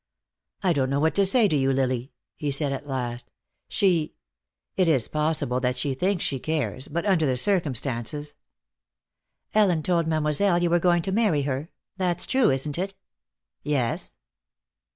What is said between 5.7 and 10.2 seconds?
she thinks she cares, but under the circumstances" "Ellen told